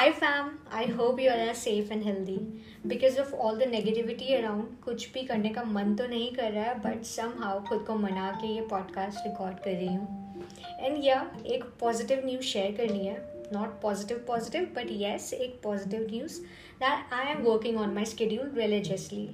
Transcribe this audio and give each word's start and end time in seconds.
Hi 0.00 0.12
fam, 0.12 0.46
I 0.72 0.84
hope 0.86 1.20
you 1.20 1.28
are 1.28 1.52
safe 1.52 1.90
and 1.90 2.02
healthy. 2.02 2.38
Because 2.86 3.18
of 3.18 3.34
all 3.34 3.56
the 3.56 3.66
negativity 3.66 4.28
around, 4.36 4.68
कुछ 4.84 5.06
भी 5.14 5.22
करने 5.26 5.48
का 5.48 5.62
मन 5.62 5.94
तो 5.94 6.06
नहीं 6.06 6.30
कर 6.36 6.52
रहा 6.52 6.64
है 6.64 6.78
बट 6.82 7.02
सम 7.04 7.32
हाउ 7.38 7.60
खुद 7.64 7.84
को 7.86 7.94
मना 7.94 8.30
के 8.40 8.54
ये 8.54 8.60
पॉडकास्ट 8.70 9.26
रिकॉर्ड 9.26 9.58
कर 9.64 9.70
रही 9.70 9.86
हूँ। 9.86 10.44
एंड 10.80 11.04
या 11.04 11.18
एक 11.46 11.64
पॉजिटिव 11.80 12.22
न्यूज़ 12.26 12.44
शेयर 12.46 12.72
करनी 12.76 13.06
है। 13.06 13.16
Not 13.52 13.80
positive 13.82 14.24
positive 14.28 14.72
but 14.76 14.90
yes 14.90 15.32
एक 15.32 15.60
positive 15.64 16.06
news 16.10 16.40
that 16.84 17.12
I 17.14 17.30
am 17.32 17.42
working 17.42 17.78
on 17.80 17.94
my 17.94 18.04
schedule 18.04 18.50
religiously 18.54 19.28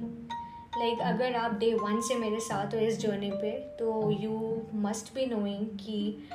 like 0.78 1.00
अगर 1.12 1.36
आप 1.36 1.58
डे 1.58 1.72
वन 1.74 2.00
से 2.08 2.14
मेरे 2.18 2.40
साथ 2.40 2.74
हो 2.74 2.80
इस 2.86 2.98
जर्नी 3.00 3.30
पे 3.30 3.50
तो 3.78 4.10
यू 4.20 4.62
मस्ट 4.88 5.14
बी 5.14 5.26
नोइंग 5.26 5.66
कि 5.84 6.28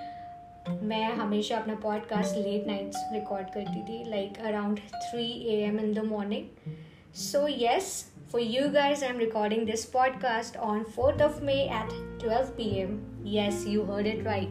मैं 0.69 1.05
हमेशा 1.05 1.57
अपना 1.57 1.75
पॉडकास्ट 1.75 2.35
लेट 2.37 2.67
नाइट्स 2.67 2.97
रिकॉर्ड 3.13 3.47
करती 3.47 3.83
थी 3.83 4.09
like 4.09 4.33
around 4.45 4.79
three 4.79 5.31
A 5.49 5.63
M 5.63 5.79
in 5.79 5.93
the 5.93 5.99
morning 5.99 6.73
so 7.15 7.47
yes 7.47 8.13
for 8.31 8.41
you 8.41 8.69
guys 8.69 9.03
I 9.03 9.09
am 9.09 9.19
recording 9.19 9.65
this 9.65 9.85
podcast 9.85 10.57
on 10.57 10.83
fourth 10.83 11.21
of 11.21 11.43
May 11.43 11.53
at 11.53 12.19
twelve 12.21 12.47
P 12.47 12.79
M 12.79 13.23
yes 13.25 13.65
you 13.67 13.83
heard 13.83 14.07
it 14.07 14.23
right 14.23 14.49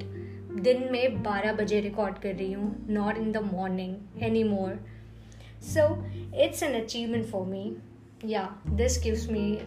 दिन 0.63 0.89
में 0.93 1.23
बारह 1.23 1.53
बजे 1.53 1.81
record 1.81 2.19
कर 2.19 2.35
रही 2.35 2.53
हूँ 2.53 2.87
not 2.89 3.17
in 3.17 3.33
the 3.33 3.37
morning 3.37 3.97
any 4.23 4.45
more 4.45 4.87
so 5.63 6.07
it's 6.43 6.63
an 6.63 6.83
achievement 6.83 7.27
for 7.27 7.47
me 7.47 7.77
या 8.25 8.63
this 8.67 9.03
gives 9.03 9.31
me 9.31 9.59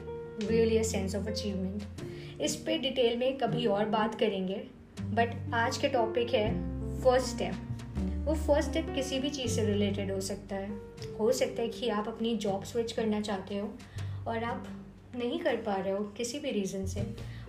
really 0.48 0.78
a 0.78 0.84
sense 0.84 1.16
of 1.16 1.28
achievement 1.28 1.84
इस 2.42 2.56
पे 2.56 2.78
डिटेल 2.78 3.18
में 3.18 3.38
कभी 3.38 3.66
और 3.66 3.86
बात 3.86 4.16
करेंगे। 4.16 4.68
बट 5.14 5.54
आज 5.54 5.78
के 5.78 5.88
टॉपिक 5.88 6.34
है 6.34 6.48
फ़र्स्ट 7.02 7.28
स्टेप 7.28 7.54
वो 8.28 8.34
फ़र्स्ट 8.36 8.70
स्टेप 8.70 8.88
किसी 8.96 9.20
भी 9.20 9.30
चीज़ 9.30 9.52
से 9.52 9.66
रिलेटेड 9.66 10.12
हो 10.12 10.22
सकता 10.22 10.56
है। 10.56 10.70
हो 11.20 11.32
सकता 11.32 11.62
है 11.62 11.68
कि 11.68 11.90
आप 11.90 12.08
अपनी 12.08 12.36
जॉब 12.38 12.64
स्विच 12.64 12.92
करना 12.92 13.22
चाहते 13.22 13.58
हो 13.58 13.70
और 14.28 14.44
आप 14.44 14.68
नहीं 15.16 15.40
कर 15.40 15.56
पा 15.56 15.76
रहे 15.76 15.94
हो 15.94 16.00
किसी 16.18 16.40
भी 16.40 16.52
रीज़न 16.52 16.86
से। 16.86 17.00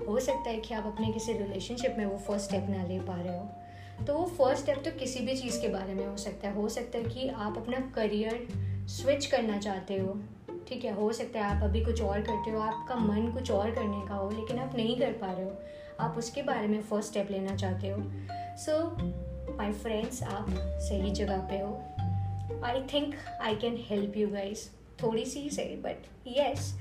हो 0.09 0.21
सकता 0.21 0.51
है 0.51 0.61
कि 0.61 0.75
आप 0.75 0.87
अपने 0.87 1.13
किसी 1.13 1.33
रिलेशनशिप 1.33 1.95
में 1.99 2.07
वो 2.07 2.19
फ़र्स्ट 2.19 2.47
स्टेप 2.47 2.67
ना 2.71 2.85
ले 2.87 2.99
पा 2.99 3.21
रहे 3.21 3.39
हो। 3.39 4.05
तो 4.05 4.15
वो 4.15 4.25
फ़र्स्ट 4.25 4.63
स्टेप 4.63 4.83
तो 4.85 4.91
किसी 4.91 5.21
भी 5.21 5.37
चीज़ 5.37 5.61
के 5.61 5.69
बारे 5.69 5.95
में 5.95 6.07
हो 6.07 6.17
सकता 6.17 6.49
है। 6.49 6.55
हो 6.55 6.69
सकता 6.69 6.99
है 6.99 7.05
कि 7.05 7.29
आप 7.29 7.59
अपना 7.59 7.81
करियर 7.95 8.47
स्विच 8.89 9.27
करना 9.27 9.59
चाहते 9.59 9.99
हो। 9.99 10.21
ठीक 10.69 10.85
है, 10.85 10.93
हो 10.93 11.13
सकता 11.13 11.41
है 11.41 11.57
आप 11.57 11.63
अभी 11.63 11.85
कुछ 11.85 12.03
और 12.03 12.21
करते 12.21 12.51
हो, 12.51 12.59
आपका 12.59 12.95
मन 12.95 13.33
कुछ 13.33 13.51
और 13.51 13.71
करने 13.71 14.07
का 14.09 14.15
हो, 14.15 14.31
लेकिन 14.31 14.59
आप 14.59 14.77
नहीं 14.77 14.99
कर 14.99 15.13
पा 15.13 15.33
रहे 15.33 15.45
हो। 15.45 15.59
आप 16.01 16.15
उसके 16.19 16.43
बारे 16.43 16.67
में 16.69 16.81
फ़र्स्ट 16.83 17.11
स्टेप 17.11 17.31
लेना 17.31 17.57
चाहते 17.57 17.89
हो। 17.89 17.99
सो 18.57 19.55
माई 19.57 19.73
फ्रेंड्स 19.73 20.23
आप 20.23 20.47
सही 20.81 21.11
जगह 21.11 21.39
पे 21.51 21.59
हो। 21.59 22.63
I 22.65 22.83
think 22.93 23.15
I 23.43 23.57
can 23.57 23.77
help 23.81 24.17
you 24.17 24.29
guys 24.29 24.69
थोड़ी 25.03 25.25
सी 25.25 25.49
सही 25.51 25.77
बट 25.77 26.07
येस 26.27 26.75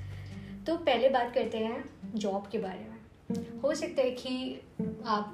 तो 0.66 0.76
पहले 0.76 1.08
बात 1.08 1.34
करते 1.34 1.58
हैं 1.58 1.84
जॉब 2.14 2.48
के 2.52 2.58
बारे 2.58 2.80
में। 2.80 3.60
हो 3.62 3.74
सकता 3.74 4.02
है 4.02 4.10
कि 4.10 4.60
आप 5.06 5.32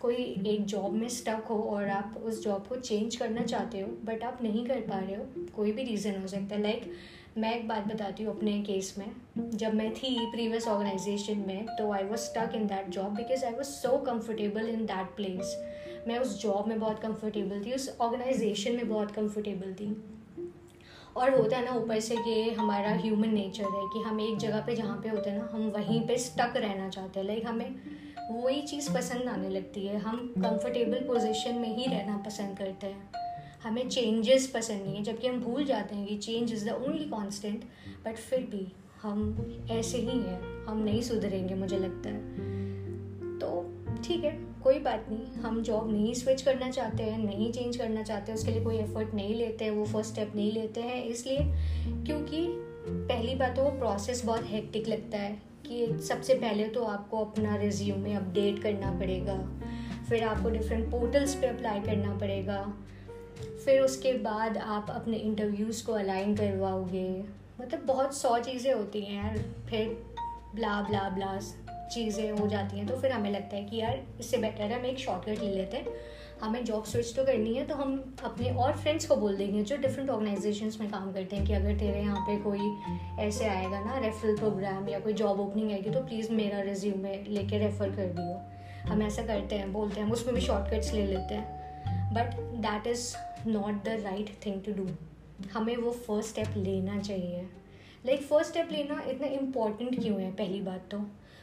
कोई 0.00 0.16
एक 0.46 0.64
जॉब 0.64 0.92
में 0.92 1.08
स्टक 1.08 1.46
हो 1.50 1.58
और 1.62 1.88
आप 1.88 2.14
उस 2.24 2.44
जॉब 2.44 2.66
को 2.66 2.76
चेंज 2.76 3.16
करना 3.16 3.42
चाहते 3.42 3.80
हो 3.80 3.88
बट 4.04 4.22
आप 4.24 4.38
नहीं 4.42 4.66
कर 4.66 4.80
पा 4.80 4.98
रहे 4.98 5.14
हो। 5.14 5.26
कोई 5.56 5.72
भी 5.72 5.82
रीज़न 5.82 6.20
हो 6.20 6.26
सकता 6.26 6.54
है। 6.54 6.62
लाइक 6.62 6.82
like, 6.82 6.94
मैं 7.38 7.54
एक 7.56 7.66
बात 7.68 7.86
बताती 7.86 8.22
हूँ 8.22 8.36
अपने 8.36 8.52
केस 8.62 8.94
में। 8.98 9.50
जब 9.50 9.74
मैं 9.74 9.92
थी 9.94 10.26
प्रीवियस 10.32 10.66
ऑर्गेनाइजेशन 10.68 11.44
में 11.46 11.66
तो 11.78 11.90
I 11.92 12.04
was 12.04 12.20
stuck 12.20 12.54
in 12.54 12.66
that 12.66 12.88
job 12.88 13.14
because 13.14 13.44
I 13.44 13.52
was 13.52 13.66
so 13.66 13.96
comfortable 13.98 14.68
in 14.68 14.84
that 14.86 15.14
place 15.16 15.54
मैं 16.08 16.18
उस 16.18 16.40
जॉब 16.42 16.68
में 16.68 16.78
बहुत 16.80 16.98
कम्फर्टेबल 16.98 17.62
थी, 17.64 17.72
उस 17.72 17.96
ऑर्गेनाइजेशन 18.00 18.72
में 18.72 18.88
बहुत 18.88 19.10
कम्फर्टेबल 19.10 19.72
थी। 19.72 19.88
और 21.16 21.34
होता 21.34 21.56
है 21.56 21.64
ना 21.64 21.72
ऊपर 21.72 22.00
से 22.00 22.16
कि 22.16 22.50
हमारा 22.50 22.90
ह्यूमन 22.96 23.34
नेचर 23.34 23.64
है 23.64 23.86
कि 23.92 24.00
हम 24.00 24.20
एक 24.20 24.36
जगह 24.38 24.60
पे 24.60 24.76
जहाँ 24.76 25.00
पे 25.02 25.08
होते 25.08 25.30
हैं 25.30 25.38
ना, 25.38 25.48
हम 25.52 25.68
वहीं 25.68 26.00
पे 26.08 26.18
स्टक 26.18 26.56
रहना 26.56 26.88
चाहते 26.88 27.20
हैं। 27.20 27.26
लाइक 27.26 27.46
हमें 27.46 27.74
वही 28.32 28.62
चीज़ 28.62 28.92
पसंद 28.94 29.28
आने 29.28 29.48
लगती 29.48 29.86
है। 29.86 29.98
हम 29.98 30.26
कंफर्टेबल 30.38 31.06
पोजीशन 31.06 31.54
में 31.54 31.76
ही 31.76 31.86
रहना 31.86 32.16
पसंद 32.16 32.58
करते 32.58 32.86
हैं। 32.86 33.19
हमें 33.64 33.88
चेंजेस 33.88 34.46
पसंद 34.46 34.82
नहीं 34.82 34.96
है, 34.96 35.02
जबकि 35.02 35.28
हम 35.28 35.40
भूल 35.40 35.64
जाते 35.64 35.96
हैं 35.96 36.06
कि 36.06 36.16
change 36.18 36.52
is 36.52 36.68
the 36.68 36.72
only 36.86 37.04
constant 37.06 37.64
but 38.04 38.16
फिर 38.18 38.40
भी 38.50 38.66
हम 39.02 39.66
ऐसे 39.70 39.98
ही 39.98 40.18
हैं, 40.18 40.40
हम 40.66 40.78
नहीं 40.78 41.02
सुधरेंगे 41.02 41.54
मुझे 41.54 41.78
लगता 41.78 42.08
है। 42.08 43.38
तो 43.38 43.50
ठीक 44.04 44.24
है, 44.24 44.30
कोई 44.62 44.78
बात 44.78 45.06
नहीं, 45.10 45.42
हम 45.42 45.62
जॉब 45.62 45.90
नहीं 45.92 46.14
स्विच 46.14 46.42
करना 46.42 46.70
चाहते 46.70 47.02
हैं, 47.02 47.18
नहीं 47.18 47.52
चेंज 47.52 47.76
करना 47.76 48.02
चाहते 48.02 48.32
हैं 48.32 48.38
उसके 48.38 48.52
लिए 48.52 48.64
कोई 48.64 48.76
एफर्ट 48.76 49.14
नहीं 49.14 49.34
लेते 49.34 49.64
हैं 49.64 49.72
वो 49.72 49.84
फ़र्स्ट 49.84 50.12
स्टेप 50.12 50.32
नहीं 50.36 50.52
लेते 50.52 50.80
हैं, 50.80 51.04
इसलिए 51.04 51.38
क्योंकि 52.06 52.46
पहली 52.88 53.34
बात 53.34 53.56
तो 53.56 53.62
वो 53.62 53.70
प्रोसेस 53.70 54.24
बहुत 54.24 54.50
हेक्टिक 54.50 54.88
लगता 54.88 55.18
है 55.18 55.32
कि 55.66 55.86
सबसे 56.02 56.34
पहले 56.34 56.68
तो 56.68 56.84
आपको 56.84 57.24
अपना 57.24 57.56
रिज्यूमे 57.56 58.14
अपडेट 58.14 58.62
करना 58.62 58.92
पड़ेगा, 58.98 59.36
फिर 60.08 60.24
आपको 60.24 60.50
डिफरेंट 60.50 60.90
पोर्टल्स 60.90 61.34
पे 61.34 61.46
अप्लाई 61.46 61.80
करना 61.80 62.16
पड़ेगा 62.18 62.62
फिर 63.64 63.80
उसके 63.80 64.12
बाद 64.20 64.56
आप 64.58 64.90
अपने 64.90 65.16
इंटरव्यूज़ 65.18 65.84
को 65.86 65.92
अलाइन 65.94 66.36
करवाओगे। 66.36 67.08
मतलब 67.60 67.84
बहुत 67.86 68.16
सौ 68.16 68.38
चीज़ें 68.40 68.72
होती 68.72 69.00
हैं 69.02 69.34
फिर 69.66 69.88
ब्ला 70.54 70.80
ब्ला 70.82 71.08
ब्ला 71.08 71.38
चीज़ें 71.92 72.30
हो 72.30 72.46
जाती 72.46 72.78
हैं 72.78 72.86
तो 72.86 72.96
फिर 72.96 73.12
हमें 73.12 73.30
लगता 73.30 73.56
है 73.56 73.64
कि 73.64 73.76
यार 73.76 74.00
इससे 74.20 74.36
बेटर 74.36 74.62
है, 74.62 74.78
हम 74.78 74.86
एक 74.86 74.98
शॉर्टकट 74.98 75.42
ले 75.42 75.50
लेते 75.50 75.76
हैं। 75.76 75.86
हमें 76.40 76.64
जॉब 76.64 76.84
स्विच 76.84 77.14
तो 77.16 77.24
करनी 77.24 77.54
है 77.54 77.64
तो 77.66 77.74
हम 77.74 77.92
अपने 78.24 78.50
और 78.52 78.72
फ्रेंड्स 78.72 79.06
को 79.06 79.16
बोल 79.16 79.36
देंगे 79.36 79.62
जो 79.62 79.76
डिफरेंट 79.76 80.10
ऑर्गेनाइजेशंस 80.10 80.78
में 80.80 80.90
काम 80.90 81.12
करते 81.12 81.36
हैं 81.36 81.46
कि 81.46 81.52
अगर 81.52 81.78
तेरे 81.78 82.00
यहाँ 82.00 82.20
पे 82.20 82.36
कोई 82.42 83.24
ऐसे 83.26 83.44
आएगा 83.46 83.80
ना 83.80 83.98
रेफरल 83.98 84.36
प्रोग्राम 84.36 84.88
या 84.88 85.00
कोई 85.00 85.12
जॉब 85.12 85.40
ओपनिंग 85.40 85.70
आएगी 85.72 85.90
तो 85.90 86.00
प्लीज़ 86.00 86.32
मेरा 86.32 86.60
रिज्यूमे 86.62 87.16
लेके 87.28 87.58
रेफ़र 87.58 87.90
कर 87.96 88.12
दियो। 88.14 88.90
हम 88.90 89.02
ऐसा 89.02 89.22
करते 89.22 89.56
हैं, 89.56 89.72
बोलते 89.72 90.00
हैं 90.00 90.10
उसमें 90.12 90.34
भी 90.34 90.40
शॉर्टकट्स 90.40 90.92
ले 90.92 91.06
लेते 91.06 91.34
हैं। 91.34 92.12
But 92.14 92.40
that 92.62 92.86
is 92.86 93.12
not 93.46 93.84
the 93.84 94.00
right 94.02 94.30
thing 94.46 94.62
to 94.64 94.72
do 94.72 94.88
हमें 95.52 95.76
वो 95.76 95.90
फ़र्स्ट 96.06 96.30
स्टेप 96.30 96.56
लेना 96.56 96.98
चाहिए। 96.98 97.42
लाइक 98.06 98.22
फ़र्स्ट 98.22 98.50
स्टेप 98.50 98.68
लेना 98.72 99.00
इतना 99.02 99.26
इंपॉर्टेंट 99.26 100.00
क्यों 100.02 100.20
है? 100.20 100.30
पहली 100.32 100.60
बात 100.60 100.88
तो। 100.90 100.98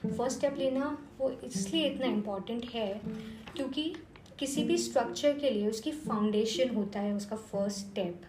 फ़र्स्ट 0.07 0.37
स्टेप 0.37 0.55
लेना 0.57 0.97
वो 1.19 1.29
इसलिए 1.43 1.85
इतना 1.85 2.07
इंपॉर्टेंट 2.07 2.65
है 2.65 3.01
क्योंकि 3.55 3.93
किसी 4.39 4.63
भी 4.63 4.77
स्ट्रक्चर 4.77 5.37
के 5.39 5.49
लिए 5.49 5.67
उसकी 5.69 5.91
फाउंडेशन 5.91 6.75
होता 6.75 6.99
है 6.99 7.13
उसका 7.13 7.35
फ़र्स्ट 7.35 7.77
स्टेप 7.79 8.21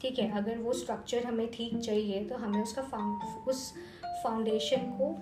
ठीक 0.00 0.18
है? 0.18 0.30
अगर 0.30 0.58
वो 0.58 0.72
स्ट्रक्चर 0.72 1.24
हमें 1.24 1.46
ठीक 1.50 1.78
चाहिए 1.78 2.24
तो 2.24 2.36
हमें 2.36 2.62
उसका 2.62 2.82
फाउंड 2.82 3.48
उस 3.48 3.72
फाउंडेशन 4.24 4.90
को 5.00 5.14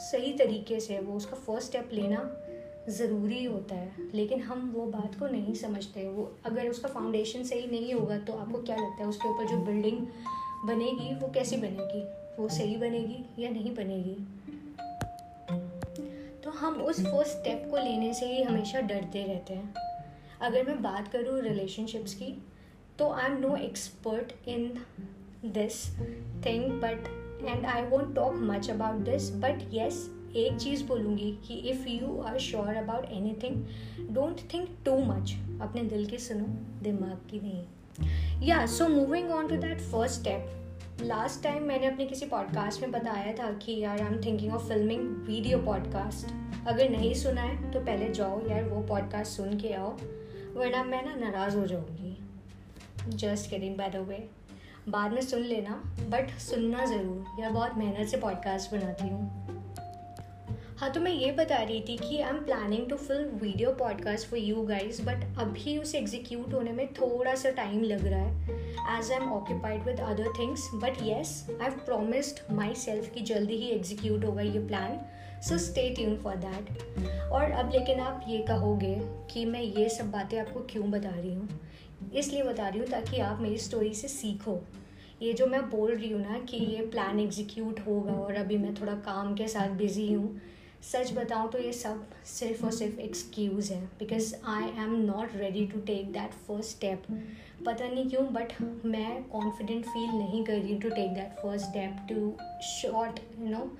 सही 0.00 0.32
तरीके 0.32 0.80
से 0.80 0.98
वो 0.98 1.16
उसका 1.16 1.36
फ़र्स्ट 1.36 1.68
स्टेप 1.68 1.90
लेना 1.92 2.18
ज़रूरी 2.90 3.44
होता 3.44 3.74
है, 3.74 4.08
लेकिन 4.14 4.40
हम 4.40 4.70
वो 4.70 4.84
बात 4.86 5.18
को 5.18 5.26
नहीं 5.26 5.54
समझते। 5.54 6.08
वो 6.08 6.30
अगर 6.46 6.68
उसका 6.68 6.88
फाउंडेशन 6.88 7.44
सही 7.44 7.66
नहीं 7.66 7.92
होगा 7.94 8.18
तो 8.18 8.32
आपको 8.32 8.62
क्या 8.62 8.76
लगता 8.76 9.02
है, 9.02 9.08
उसके 9.08 9.28
ऊपर 9.28 9.46
जो 9.46 9.56
बिल्डिंग 9.56 9.98
बनेगी, 10.66 11.14
वो 11.14 11.28
कैसी 11.28 11.56
बनेगी? 11.56 12.02
वो 12.38 12.48
सही 12.48 12.76
बनेगी 12.76 13.24
या 13.38 13.50
नहीं 13.50 13.74
बनेगी? 13.74 14.16
तो 16.44 16.50
हम 16.50 16.80
उस 16.82 17.00
फ़र्स्ट 17.00 17.32
स्टेप 17.32 17.66
को 17.70 17.76
लेने 17.76 18.12
से 18.14 18.26
ही 18.26 18.42
हमेशा 18.42 18.80
डरते 18.80 19.22
रहते 19.24 19.54
हैं। 19.54 19.74
अगर 20.40 20.66
मैं 20.66 20.82
बात 20.82 21.08
करूँ 21.08 21.40
रिलेशनशिप्स 21.40 22.14
की 22.14 22.32
तो 22.98 23.10
I 23.12 23.26
am 23.26 23.40
no 23.40 23.56
expert 23.56 24.32
in 24.48 24.72
this 25.46 25.84
thing 26.46 26.70
but 26.82 27.08
and 27.44 27.66
I 27.66 27.82
won't 27.82 28.14
talk 28.14 28.34
much 28.42 28.70
about 28.70 29.04
this 29.04 29.30
but 29.34 29.68
yes 29.72 30.08
एक 30.36 30.56
चीज़ 30.56 30.84
बोलूँगी 30.84 31.30
कि 31.44 31.54
if 31.70 31.86
you 31.88 32.20
are 32.22 32.38
sure 32.38 32.74
about 32.74 33.04
anything 33.42 34.14
don't 34.14 34.40
think 34.54 34.68
too 34.84 34.98
much 34.98 35.34
अपने 35.62 35.82
दिल 35.82 36.06
की 36.06 36.18
सुनो, 36.18 36.44
दिमाग 36.82 37.28
की 37.30 37.40
नहीं। 37.40 38.48
या 38.48 38.64
so 38.66 38.88
moving 38.88 39.30
on 39.30 39.48
to 39.48 39.56
that 39.56 39.80
first 39.80 40.20
step 40.20 40.56
last 41.02 41.42
time 41.42 41.62
मैंने 41.62 41.86
अपने 41.86 42.06
किसी 42.06 42.26
पॉडकास्ट 42.26 42.82
में 42.82 42.90
बताया 42.92 43.32
था 43.32 43.50
कि 43.58 43.78
यार 43.80 44.00
I 44.00 44.06
am 44.06 44.20
thinking 44.24 44.54
of 44.54 44.68
filming 44.68 45.06
video 45.26 45.58
podcast 45.58 46.66
अगर 46.68 46.88
नहीं 46.88 47.14
सुना 47.14 47.42
है 47.42 47.70
तो 47.72 47.80
पहले 47.80 48.08
जाओ 48.08 48.40
यार, 48.48 48.64
वो 48.64 48.82
पॉडकास्ट 48.86 49.32
सुन 49.32 49.58
के 49.58 49.72
आओ, 49.72 49.96
वरना 50.54 50.84
मैं 50.84 51.04
ना 51.04 51.14
नाराज़ 51.14 51.56
हो 51.56 51.66
जाऊँगी। 51.66 52.16
Just 53.08 53.50
getting 53.50 53.76
by 53.76 53.90
the 53.90 53.96
way 54.08 54.28
बाद 54.88 55.12
में 55.12 55.20
सुन 55.20 55.42
लेना 55.42 55.82
बट 56.10 56.38
सुनना 56.40 56.84
ज़रूर। 56.84 57.40
यार, 57.40 57.50
बहुत 57.50 57.76
मेहनत 57.78 58.08
से 58.08 58.16
पॉडकास्ट 58.16 58.74
बनाती 58.74 59.08
हूँ। 59.08 59.59
हाँ 60.80 60.90
तो 60.90 61.00
मैं 61.00 61.12
ये 61.12 61.32
बता 61.32 61.56
रही 61.56 61.80
थी 61.80 61.96
कि 61.96 62.20
I 62.20 62.30
am 62.30 62.36
planning 62.36 62.88
to 62.90 62.96
film 62.96 63.38
video 63.38 63.72
podcast 63.72 64.28
for 64.28 64.38
you 64.38 64.62
guys 64.62 65.02
but 65.02 65.38
अभी 65.38 65.76
उसे 65.78 65.98
एग्जीक्यूट 65.98 66.54
होने 66.54 66.72
में 66.72 66.92
थोड़ा 66.92 67.34
सा 67.34 67.50
टाइम 67.50 67.82
लग 67.82 68.06
रहा 68.06 68.20
है 68.20 68.98
as 68.98 69.10
I 69.12 69.16
am 69.16 69.32
occupied 69.32 69.82
with 69.82 70.00
other 70.00 70.28
things 70.38 70.70
but 70.74 71.02
yes 71.02 71.46
I 71.50 71.56
have 71.62 71.72
promised 71.72 72.40
myself 72.74 73.10
कि 73.14 73.20
जल्दी 73.20 73.56
ही 73.56 73.68
एग्जीक्यूट 73.68 74.24
होगा 74.24 74.42
ये 74.42 74.66
plan 74.66 74.98
so 75.42 75.58
stay 75.58 75.88
tune 75.90 76.16
for 76.16 76.36
that 76.36 76.72
और 77.32 77.50
अब 77.50 77.70
लेकिन 77.72 78.00
आप 78.00 78.24
ये 78.28 78.38
कहोगे 78.38 78.96
कि 79.30 79.44
मैं 79.44 79.62
ये 79.62 79.88
सब 79.88 80.10
बातें 80.10 80.38
आपको 80.40 80.60
क्यों 80.60 80.90
बता 80.90 81.10
रही 81.10 81.34
हूँ? 81.34 81.48
इसलिए 82.14 82.42
बता 82.42 82.68
रही 82.68 82.80
हूँ 82.80 82.88
ताकि 82.88 83.20
आप 83.20 83.40
मेरी 83.40 83.58
स्टोरी 83.58 83.94
से 83.94 84.08
सीखो। 84.08 84.60
ये 85.22 85.32
जो 85.32 85.46
मैं 85.46 85.70
बोल 85.70 85.94
रही 85.94 86.10
हूँ 86.10 86.20
ना 86.20 86.38
कि 86.38 86.56
ये 86.56 86.86
प्लान 86.86 87.20
एग्जीक्यूट 87.20 87.80
होगा 87.80 88.12
और 88.12 88.34
अभी 88.34 88.58
मैं 88.58 88.74
थोड़ा 88.74 88.92
काम 88.92 89.34
के 89.34 89.48
साथ 89.48 89.68
बिज़ी 89.68 90.12
हूँ 90.12 90.40
सच 90.82 91.12
बताऊँ 91.12 91.50
तो 91.50 91.58
ये 91.58 91.72
सब 91.72 92.04
सिर्फ़ 92.26 92.64
और 92.64 92.70
सिर्फ़ 92.72 93.00
एक्सक्यूज़ 93.00 93.72
है 93.72 93.84
because 93.98 94.34
I 94.48 94.68
am 94.84 94.94
not 94.96 95.34
ready 95.36 95.64
to 95.66 95.80
take 95.80 96.12
that 96.12 96.30
first 96.46 96.70
step 96.70 97.02
पता 97.66 97.88
नहीं 97.88 98.08
क्यों 98.10 98.24
बट 98.32 98.52
मैं 98.84 99.22
कॉन्फिडेंट 99.24 99.84
फील 99.84 100.10
नहीं 100.10 100.44
कर 100.44 100.52
रही 100.52 100.72
हूँ 100.72 100.80
to 100.80 100.90
take 100.90 101.10
that 101.14 101.40
first 101.42 101.66
step 101.66 102.06
to 102.08 102.32
short 102.62 103.20
you 103.38 103.48
know 103.48 103.70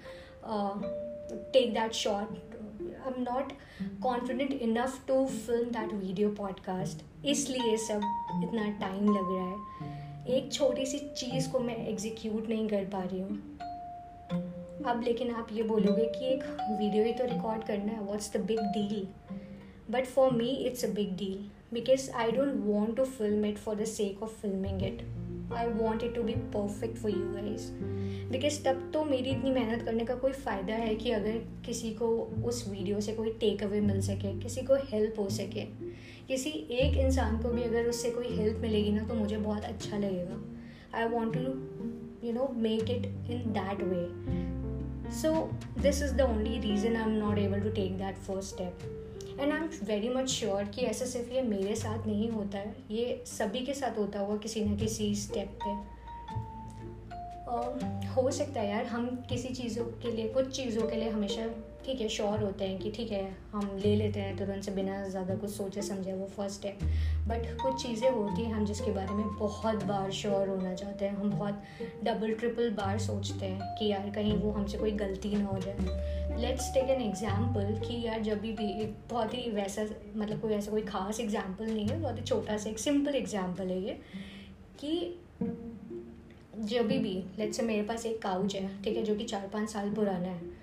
take 1.53 1.73
that 1.75 1.93
short 1.93 2.31
I 2.31 3.13
am 3.13 3.23
not 3.23 3.53
confident 4.03 4.53
enough 4.53 5.07
to 5.09 5.25
film 5.27 5.71
that 5.71 5.95
video 5.95 6.31
podcast 6.31 7.05
इसलिए 7.27 7.77
सब 7.77 8.01
इतना 8.45 8.71
टाइम 8.81 9.15
लग 9.15 9.35
रहा 9.35 9.49
है। 9.49 10.37
एक 10.37 10.53
छोटी 10.53 10.87
सी 10.87 10.99
चीज़ 11.17 11.51
को 11.51 11.59
मैं 11.59 11.77
एग्जीक्यूट 11.89 12.49
नहीं 12.49 12.69
कर 12.69 12.85
पा 12.85 13.03
रही 13.03 13.21
हूँ। 13.21 13.60
अब 14.87 15.03
लेकिन 15.05 15.31
आप 15.31 15.49
ये 15.53 15.63
बोलोगे 15.63 16.05
कि 16.05 16.27
एक 16.27 16.45
वीडियो 16.81 17.05
ही 17.05 17.13
तो 17.13 17.25
रिकॉर्ड 17.25 17.65
करना 17.65 17.93
है 17.93 18.05
what's 18.05 18.37
the 18.37 18.41
big 18.41 18.61
deal 18.61 19.07
but 19.91 20.07
for 20.07 20.31
me 20.33 20.49
it's 20.49 20.85
a 20.85 20.89
big 20.89 21.17
deal 21.17 21.49
because 21.73 22.11
I 22.11 22.31
don't 22.33 22.55
want 22.57 22.97
to 22.97 23.05
film 23.05 23.45
it 23.45 23.59
for 23.59 23.75
the 23.75 23.85
sake 23.85 24.23
of 24.23 24.31
filming 24.31 24.83
it 24.83 25.03
I 25.53 25.67
want 25.67 26.03
it 26.03 26.15
to 26.15 26.23
be 26.23 26.33
perfect 26.33 26.97
for 26.97 27.11
you 27.11 27.33
guys 27.33 27.71
because 28.31 28.65
तब 28.65 28.91
तो 28.95 29.05
मेरी 29.05 29.31
इतनी 29.31 29.51
मेहनत 29.51 29.83
करने 29.83 30.05
का 30.05 30.15
कोई 30.15 30.33
फ़ायदा 30.33 30.75
है 30.75 30.95
कि 30.95 31.11
अगर 31.11 31.63
किसी 31.67 31.91
को 31.91 32.09
उस 32.45 32.69
वीडियो 32.69 33.01
से 33.01 33.13
कोई 33.13 33.33
टेक 33.33 33.63
अवे 33.63 33.81
मिल 33.81 34.01
सके, 34.01 34.41
किसी 34.41 34.63
को 34.63 34.75
हेल्प 34.75 35.19
हो 35.19 35.29
सके। 35.29 35.65
किसी 36.29 36.51
एक 36.51 36.97
इंसान 36.97 37.43
को 37.43 37.49
भी 37.49 37.63
अगर 37.63 37.87
उससे 37.87 38.11
कोई 38.11 38.37
हेल्प 38.37 38.59
मिलेगी 38.59 38.93
ना 38.93 39.03
तो 39.05 39.15
मुझे 39.15 39.37
बहुत 39.37 39.65
अच्छा 39.65 39.99
लगेगा। 39.99 40.43
I 40.95 41.09
want 41.09 41.35
to 41.35 41.41
you 42.27 42.33
know 42.33 42.49
make 42.57 42.91
it 42.91 43.31
in 43.31 43.53
that 43.53 43.83
way 43.83 44.31
so, 45.11 45.31
this 45.83 46.01
is 46.03 46.13
the 46.13 46.27
only 46.27 46.59
reason 46.61 46.97
i'm 46.97 47.19
not 47.19 47.39
able 47.39 47.63
to 47.69 47.75
take 47.75 47.99
that 47.99 48.19
first 48.29 48.57
step. 48.57 48.73
And 49.41 49.53
I 49.53 49.59
am 49.59 49.71
very 49.85 50.09
much 50.09 50.29
sure 50.29 50.65
कि 50.65 50.83
ऐसा 50.83 51.05
सिर्फ़ 51.05 51.31
ये 51.31 51.43
मेरे 51.43 51.75
साथ 51.75 52.07
नहीं 52.07 52.31
होता 52.31 52.59
है। 52.59 52.77
ये 52.91 53.25
सभी 53.27 53.61
के 53.61 53.75
साथ 53.75 53.99
होता 53.99 54.21
हुआ 54.21 54.37
किसी 54.37 54.65
ना 54.65 54.77
किसी 54.77 55.15
स्टेप 55.15 55.59
पे। 55.65 56.01
हो 58.11 58.31
सकता 58.31 58.61
है 58.61 58.71
यार, 58.71 58.85
हम 58.85 59.07
किसी 59.29 59.49
चीज़ों 59.49 59.85
के 59.85 60.13
लिए, 60.13 60.29
कुछ 60.29 60.57
चीज़ों 60.57 60.89
के 60.89 60.97
लिए 60.97 61.09
हमेशा 61.09 61.47
ठीक 61.85 62.01
है 62.01 62.09
श्योर 62.09 62.43
होते 62.43 62.65
हैं 62.65 62.79
कि 62.79 62.91
ठीक 62.91 63.11
है, 63.13 63.37
हम 63.53 63.71
ले 63.77 63.95
लेते 63.97 64.21
हैं, 64.21 64.37
तुरंत 64.37 64.65
से 64.65 64.71
बिना 64.73 65.03
ज़्यादा 65.09 65.35
कुछ 65.35 65.51
सोचे 65.51 65.83
समझे, 65.83 66.13
वो 66.13 66.27
फ़र्स्ट 66.29 66.65
है। 66.65 66.73
बट 67.29 67.47
कुछ 67.63 67.83
चीज़ें 67.83 68.11
होती 68.11 68.43
हैं 68.43 68.53
हम 68.53 68.65
जिसके 68.67 68.91
बारे 68.91 69.15
में 69.15 69.27
बहुत 69.39 69.85
बार 69.85 70.11
श्योर 70.13 70.49
होना 70.49 70.75
चाहते 70.75 71.05
हैं, 71.05 71.17
हम 71.17 71.31
बहुत 71.31 71.63
डबल 72.05 72.35
ट्रिपल 72.35 72.71
बार 72.75 72.99
सोचते 72.99 73.47
हैं 73.47 73.75
कि 73.79 73.87
यार 73.87 74.11
कहीं 74.15 74.37
वो 74.37 74.51
हमसे 74.53 74.79
कोई 74.79 74.91
गलती 74.95 75.35
ना 75.37 75.45
हो 75.45 75.59
जाए। 75.59 76.39
लेट्स 76.41 76.73
टेक 76.75 76.91
एन 76.91 77.01
एग्ज़ाम्पल 77.03 77.75
कि 77.79 78.01
यार 78.07 78.21
जब 78.23 78.41
भी 78.41 78.51
एक 78.83 78.95
बहुत 79.11 79.35
ही 79.35 79.51
वैसा 79.51 79.83
मतलब 80.17 80.41
कोई 80.41 80.53
ऐसा 80.53 80.71
कोई 80.71 80.83
खास 80.85 81.21
एग्ज़ाम्पल 81.21 81.65
नहीं 81.65 81.87
है, 81.89 82.01
बहुत 82.01 82.19
ही 82.19 82.23
छोटा 82.25 82.57
सा, 82.57 82.71
एक 82.71 82.79
सिंपल 82.79 83.15
एग्ज़ाम्पल 83.15 83.71
है 83.71 83.83
ये 83.83 83.99
कि 84.81 85.19
जब 86.61 86.87
भी 86.89 87.13
लेट्स 87.39 87.57
से 87.57 87.63
मेरे 87.63 87.83
पास 87.83 88.07
एक 88.07 88.21
काउच 88.23 88.55
है, 88.55 88.83
ठीक 88.83 88.97
है, 88.97 89.03
जो 89.03 89.15
कि 89.17 89.25
चार 89.25 89.49
पाँच 89.53 89.71
साल 89.71 89.91
पुराना 89.95 90.29
है 90.29 90.60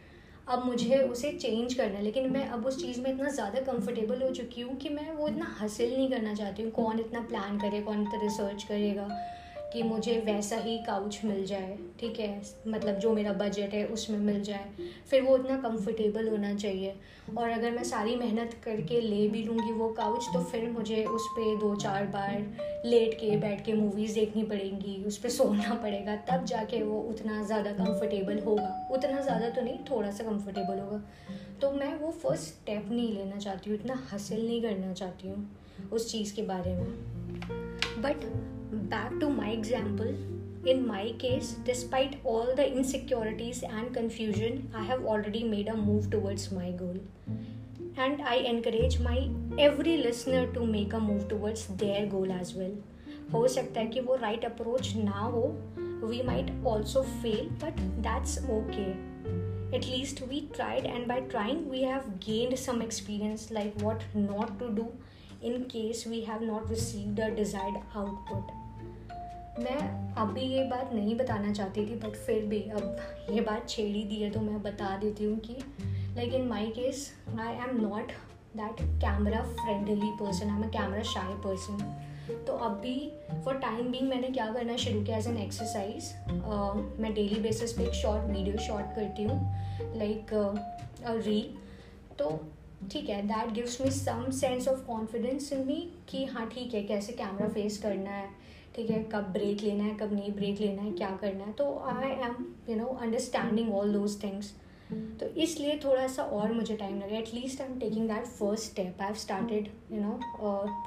अब 0.50 0.66
मुझे 0.66 0.98
उसे 0.98 1.32
चेंज 1.32 1.74
करना 1.74 1.98
है। 1.98 2.04
लेकिन 2.04 2.32
मैं 2.32 2.48
अब 2.48 2.66
उस 2.66 2.80
चीज़ 2.82 3.02
में 3.02 3.12
इतना 3.12 3.30
ज़्यादा 3.30 3.62
कंफर्टेबल 3.62 4.22
हो 4.22 4.30
चुकी 4.32 4.62
हूँ 4.62 4.76
कि 4.76 4.90
मैं 4.90 5.12
वो 5.12 5.28
इतना 5.28 5.46
हासिल 5.60 5.94
नहीं 5.94 6.10
करना 6.12 6.34
चाहती 6.34 6.64
हूँ। 6.64 6.72
कौन 6.72 7.00
इतना 7.00 7.22
प्लान 7.22 7.60
करे, 7.60 7.82
कौन 7.82 8.02
इतना 8.02 8.22
रिसर्च 8.22 8.64
करेगा। 8.64 9.08
कि 9.74 9.84
मुझे 9.84 10.18
वैसा 10.26 10.56
ही 10.56 10.78
काउच 10.78 11.20
मिल 11.26 11.46
जाए, 11.46 11.78
ठीक 12.00 12.20
है? 12.20 12.42
मतलब 12.68 12.96
जो 12.96 13.14
मेरा 13.14 13.34
बजट 13.34 13.74
है, 13.74 13.86
उसमें 13.86 14.18
मिल 14.20 14.42
जाए। 14.44 14.70
फिर 15.10 15.22
वो 15.22 15.38
इतना 15.38 15.58
कंफर्टेबल 15.58 16.28
होना 16.28 16.54
चाहिए। 16.56 16.96
और 17.38 17.50
अगर 17.50 17.72
मैं 17.72 17.84
सारी 17.84 18.16
मेहनत 18.16 18.54
करके 18.64 19.02
ले 19.02 19.28
भी 19.28 19.44
लूँगी 19.44 19.72
वो 19.72 19.90
काउच 19.90 20.28
तो 20.34 20.44
फिर 20.44 20.70
मुझे 20.70 21.04
उस 21.06 21.28
पर 21.28 21.56
दो 21.60 21.76
चार 21.76 22.06
बार 22.06 22.46
लेट 22.86 23.14
के 23.14 23.36
बैठ 23.38 23.66
के 23.66 23.74
मूवीज़ 23.74 24.14
देखनी 24.16 24.44
पड़ेंगी, 24.44 25.04
उस 25.04 25.18
पर 25.18 25.30
सोना 25.30 25.74
पड़ेगा, 25.74 26.16
तब 26.16 26.46
जाके 26.46 26.84
वो 26.84 27.00
उतना 27.02 27.44
ज़्यादा 27.44 27.72
कंफर्टेबल 27.72 28.40
होगा। 28.40 28.88
उतना 28.92 29.22
ज़्यादा 29.22 29.50
तो 29.50 29.62
नहीं, 29.62 29.78
थोड़ा 29.92 30.12
सा 30.12 30.24
कंफर्टेबल 30.24 30.80
होगा। 30.80 31.04
तो 31.62 31.72
मैं 31.72 31.94
वो 32.00 32.12
फ़र्स्ट 32.12 32.44
स्टेप 32.44 32.90
नहीं 32.92 33.14
लेना 33.14 33.38
चाहती 33.38 33.70
हूँ, 33.70 33.80
इतना 33.80 34.04
हासिल 34.12 34.46
नहीं 34.48 34.62
करना 34.62 34.94
चाहती 34.94 35.28
हूँ 35.28 35.90
उस 35.92 36.12
चीज़ 36.12 36.36
के 36.36 36.42
बारे 36.42 36.76
में। 36.76 36.86
But 38.02 38.26
back 38.87 39.19
to 39.21 39.29
my 39.29 39.49
example, 39.51 40.15
in 40.65 40.87
my 40.87 41.13
case, 41.19 41.57
despite 41.65 42.19
all 42.25 42.55
the 42.55 42.67
insecurities 42.67 43.63
and 43.63 43.93
confusion, 43.93 44.71
I 44.75 44.85
have 44.85 45.05
already 45.05 45.45
made 45.45 45.69
a 45.69 45.77
move 45.77 46.11
towards 46.11 46.51
my 46.53 46.71
goal. 46.71 46.99
And 47.97 48.23
I 48.23 48.37
encourage 48.37 49.01
my 49.01 49.29
every 49.59 49.99
listener 49.99 50.47
to 50.55 50.65
make 50.65 50.93
a 50.93 51.01
move 51.01 51.29
towards 51.29 51.67
their 51.67 52.07
goal 52.07 52.33
as 52.33 52.55
well. 52.55 52.75
हो 53.33 53.47
सकता 53.49 53.81
है 53.81 53.87
कि 53.87 54.01
वो 54.01 54.15
right 54.17 54.45
approach 54.45 54.93
ना 54.97 55.21
हो 55.35 55.43
we 56.05 56.23
might 56.23 56.51
also 56.67 57.03
fail 57.03 57.49
but 57.63 57.81
that's 58.07 58.39
okay 58.51 58.85
at least 59.77 60.23
we 60.29 60.41
tried 60.55 60.87
and 60.87 61.07
by 61.09 61.21
trying 61.31 61.71
we 61.71 61.83
have 61.83 62.11
gained 62.27 62.57
some 62.65 62.83
experience 62.83 63.49
like 63.53 63.83
what 63.83 64.03
not 64.17 64.59
to 64.59 64.69
do 64.75 64.89
in 65.43 65.65
case 65.71 66.07
we 66.07 66.19
have 66.23 66.43
not 66.43 66.69
received 66.71 67.17
the 67.17 67.29
desired 67.37 67.79
output 67.97 68.51
मैं 69.60 70.14
अभी 70.16 70.42
ये 70.42 70.64
बात 70.64 70.94
नहीं 70.94 71.16
बताना 71.16 71.54
चाहती 71.54 71.86
थी 71.86 71.96
but 71.96 72.16
फिर 72.16 72.46
भी 72.46 72.62
अब 72.72 72.98
ये 73.32 73.42
बात 73.42 73.70
छेड़ी 73.70 74.04
दी 74.04 74.16
है 74.16 74.30
तो 74.30 74.40
मैं 74.40 74.62
बता 74.62 74.98
देती 74.98 75.24
हूँ 75.24 75.38
कि 75.40 75.56
like 76.16 76.34
in 76.34 76.48
my 76.48 76.66
case 76.66 77.12
I 77.40 77.54
am 77.54 77.82
not 77.82 78.12
that 78.58 78.82
camera 79.02 79.42
friendly 79.42 80.12
person 80.22 80.50
I 80.50 80.56
am 80.58 80.64
a 80.64 80.70
camera 80.70 81.02
shy 81.04 81.34
person 81.46 82.44
तो 82.48 82.54
अभी 82.54 82.96
फॉर 83.46 83.58
टाइम 83.58 83.92
बिंग 83.92 84.08
मैंने 84.10 84.28
क्या 84.28 84.46
करना 84.54 84.76
शुरू 84.76 85.04
किया 85.04 85.18
एज 85.18 85.28
एन 85.28 85.38
एक्सरसाइज 85.38 86.14
मैं 87.00 87.14
डेली 87.14 87.40
बेसिस 87.40 87.74
पे 87.74 87.84
एक 87.84 87.94
शॉर्ट 87.94 88.32
वीडियो 88.32 88.58
शॉर्ट 88.58 88.96
करती 88.96 89.24
हूँ 89.24 89.40
लाइक 89.98 90.34
रील 91.08 91.54
तो 92.20 92.40
ठीक 92.92 93.10
है 93.10 93.22
that 93.22 93.52
gives 93.54 93.82
me 93.82 93.92
some 93.92 94.30
sense 94.32 94.68
of 94.68 94.80
confidence 94.80 95.54
in 95.54 95.66
me 95.68 95.94
कि 96.10 96.26
हाँ 96.26 96.50
ठीक 96.50 96.74
है, 96.74 96.84
कैसे 96.84 97.14
कैमरा 97.14 97.48
फेस 97.48 97.78
करना 97.78 98.10
है 98.10 98.47
ठीक 98.78 98.90
है, 98.90 99.04
कब 99.12 99.32
ब्रेक 99.34 99.62
लेना 99.62 99.84
है, 99.84 99.94
कब 99.98 100.14
नहीं 100.14 100.32
ब्रेक 100.34 100.60
लेना 100.62 100.82
है, 100.82 100.92
क्या 100.94 101.10
करना 101.22 101.44
है? 101.44 101.52
तो 101.54 101.66
I 101.88 102.10
am 102.26 102.46
you 102.70 102.76
know 102.76 102.86
understanding 103.02 103.74
all 103.76 103.94
those 103.94 104.22
things 104.24 104.54
तो 105.20 105.26
इसलिए 105.38 105.80
थोड़ा 105.84 106.08
सा 106.08 106.24
और 106.24 106.52
मुझे 106.54 106.76
टाइम 106.78 107.00
लगा। 107.00 107.18
At least 107.18 107.62
I 107.62 107.68
am 107.68 107.80
taking 107.80 108.08
that 108.10 108.26
first 108.26 108.64
step 108.64 109.02
I 109.02 109.08
have 109.08 109.16
started 109.18 109.70
you 109.92 110.02
know 110.02 110.20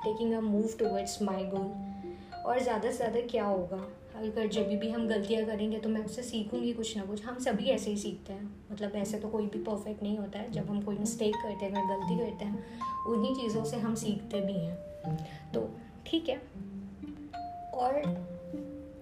taking 0.04 0.32
a 0.35 0.40
move 0.40 0.76
towards 0.78 1.20
my 1.23 1.44
goal 1.47 2.42
और 2.42 2.61
ज़्यादा 2.61 2.90
से 2.90 2.97
ज़्यादा 2.97 3.20
क्या 3.30 3.44
होगा? 3.47 3.87
अगर 4.16 4.47
जब 4.49 4.68
भी 4.78 4.88
हम 4.90 5.06
गलतियाँ 5.09 5.44
करेंगे 5.47 5.78
तो 5.78 5.88
मैं 5.88 6.04
उससे 6.04 6.23
सीखूँगी 6.23 6.73
कुछ 6.73 6.97
ना 6.97 7.04
कुछ। 7.04 7.25
हम 7.25 7.38
सभी 7.40 7.68
ऐसे 7.70 7.90
ही 7.90 7.97
सीखते 7.97 8.32
हैं। 8.32 8.50
मतलब 8.73 8.97
ऐसे 8.97 9.18
तो 9.18 9.28
कोई 9.28 9.47
भी 9.47 9.62
परफेक्ट 9.64 10.02
नहीं 10.02 10.16
होता 10.18 10.38
है। 10.38 10.50
जब 10.52 10.70
हम 10.70 10.80
कोई 10.82 10.97
मिस्टेक 10.99 11.35
करते 11.35 11.66
हैं 11.66 11.88
गलती 11.90 12.18
करते 12.18 12.44
हैं, 12.44 12.64
उन्हीं 13.09 13.35
चीज़ों 13.35 13.64
से 13.64 13.76
हम 13.78 13.94
सीखते 13.97 14.40
भी 14.40 14.52
हैं। 14.54 15.16
तो 15.54 15.68
ठीक 16.06 16.28
है। 16.28 16.40
और 17.80 18.02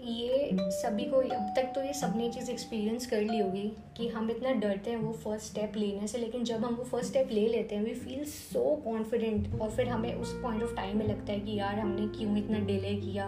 ये 0.02 0.50
सभी 0.52 1.04
को, 1.04 1.16
अब 1.16 1.52
तक 1.56 1.73
तो 1.75 1.82
ये 1.82 1.92
सबने 1.92 2.28
चीज़ 2.30 2.50
एक्सपीरियंस 2.50 3.06
कर 3.06 3.20
ली 3.20 3.38
होगी 3.38 3.73
कि 3.97 4.08
हम 4.08 4.30
इतना 4.30 4.52
डरते 4.52 4.90
हैं 4.90 4.99
वो 4.99 5.12
फ़र्स्ट 5.12 5.47
स्टेप 5.47 5.73
लेने 5.76 6.06
से, 6.06 6.18
लेकिन 6.18 6.44
जब 6.44 6.64
हम 6.64 6.75
वो 6.75 6.85
फ़र्स्ट 6.85 7.08
स्टेप 7.08 7.28
ले 7.32 7.47
लेते 7.49 7.75
हैं 7.75 7.85
वी 7.85 7.94
फील 7.94 8.25
सो 8.25 8.76
कॉन्फिडेंट 8.76 9.61
और 9.61 9.70
फिर 9.70 9.88
हमें 9.88 10.14
उस 10.14 10.32
पॉइंट 10.32 10.62
ऑफ़ 10.62 10.75
टाइम 10.75 10.99
में 10.99 11.06
लगता 11.06 11.32
है 11.32 11.40
कि 11.40 11.58
यार 11.58 11.78
हमने 11.78 12.06
क्यों 12.18 12.37
इतना 12.38 12.58
डिले 12.58 12.94
किया? 12.94 13.26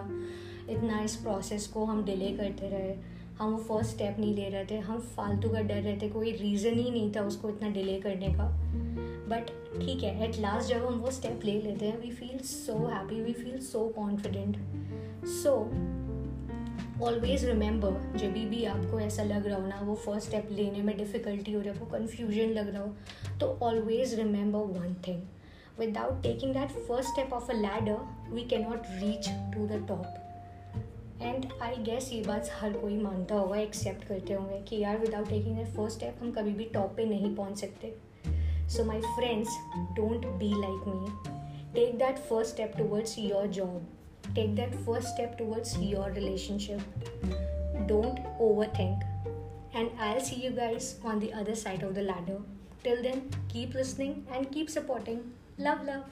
इतना 0.69 1.03
इस 1.03 1.15
प्रोसेस 1.15 1.67
को 1.67 1.85
हम 1.85 2.03
डिले 2.05 2.31
करते 2.37 2.67
रहे। 2.67 2.95
हम 3.39 3.51
वो 3.51 3.57
फ़र्स्ट 3.57 3.95
स्टेप 3.95 4.15
नहीं 4.19 4.35
ले 4.35 4.49
रहे 4.49 4.65
थे। 4.65 4.77
हम 4.77 4.99
फालतू 4.99 5.49
का 5.49 5.61
डर 5.61 5.81
रहे 5.81 5.97
थे। 5.97 6.09
कोई 6.09 6.31
रीज़न 6.31 6.73
ही 6.73 6.89
नहीं 6.91 7.11
था 7.15 7.21
उसको 7.21 7.49
इतना 7.49 7.69
डिले 7.69 7.99
करने 7.99 8.27
का। 8.27 8.71
बट 9.29 9.47
ठीक 9.79 10.03
है 10.03 10.29
एट 10.29 10.39
लास्ट 10.39 10.69
जब 10.69 10.85
हम 10.85 10.93
वो 10.93 11.11
स्टेप 11.11 11.41
ले 11.45 11.61
लेते 11.61 11.85
हैं 11.85 12.01
we 12.01 12.11
feel 12.11 12.37
so 12.37 12.73
happy 12.87 13.21
we 13.21 13.33
feel 13.33 13.59
so 13.59 13.87
confident 13.87 14.57
so 15.25 15.51
always 17.05 17.45
remember 17.45 18.17
जब 18.17 18.33
भी 18.49 18.65
आपको 18.65 18.99
ऐसा 18.99 19.23
लग 19.23 19.47
रहा 19.47 19.57
हो 19.57 19.67
ना, 19.67 19.79
वो 19.81 19.95
फ़र्स्ट 19.95 20.27
स्टेप 20.27 20.47
लेने 20.51 20.81
में 20.81 20.97
डिफ़िकल्टी 20.97 21.53
हो 21.53 21.61
रही 21.61 21.79
हो 21.79 21.85
कन्फ्यूज़न 21.85 22.49
लग 22.49 22.69
रहा 22.69 22.83
हो 22.83 23.37
तो 23.39 23.47
always 23.65 24.13
remember 24.13 24.59
one 24.59 24.95
thing 25.07 25.21
without 25.79 26.23
taking 26.23 26.53
that 26.53 26.69
first 26.69 27.09
step 27.09 27.33
of 27.33 27.51
a 27.51 27.53
ladder 27.53 27.97
we 28.33 28.41
cannot 28.41 28.81
reach 28.89 29.29
to 29.29 29.67
the 29.67 29.85
top 29.87 31.21
and 31.21 31.45
I 31.61 31.75
guess 31.75 32.11
ये 32.13 32.21
बात 32.21 32.49
हर 32.53 32.73
कोई 32.73 32.97
मानता 32.97 33.35
होगा 33.35 33.57
एक्सेप्ट 33.57 34.03
करते 34.03 34.33
होंगे 34.33 34.61
कि 34.61 34.79
यार 34.79 34.97
without 34.97 35.29
taking 35.29 35.57
that 35.57 35.67
first 35.67 35.97
step 35.97 36.17
हम 36.21 36.31
कभी 36.31 36.53
भी 36.53 36.63
टॉप 36.63 36.93
पे 36.97 37.05
नहीं 37.05 37.35
पहुँच 37.35 37.59
सकते. 37.59 37.95
So 38.69 38.85
my 38.85 39.01
friends 39.01 39.49
don't 39.77 40.25
be 40.25 40.49
like 40.49 40.87
me 40.87 41.07
take 41.73 41.97
that 41.97 42.17
first 42.17 42.53
step 42.53 42.73
towards 42.77 43.19
your 43.19 43.47
job 43.47 43.87
take 44.35 44.55
that 44.55 44.73
first 44.85 45.07
step 45.13 45.37
towards 45.37 45.77
your 45.77 46.11
relationship. 46.11 46.81
Don't 47.87 48.19
overthink. 48.39 49.01
And 49.73 49.89
I'll 49.99 50.19
see 50.19 50.35
you 50.35 50.51
guys 50.51 50.95
on 51.03 51.19
the 51.19 51.33
other 51.33 51.55
side 51.55 51.83
of 51.83 51.95
the 51.95 52.01
ladder. 52.01 52.39
Till 52.83 53.01
then, 53.01 53.29
keep 53.47 53.73
listening 53.73 54.25
and 54.31 54.51
keep 54.51 54.69
supporting. 54.69 55.31
Love, 55.57 55.83
love. 55.85 56.03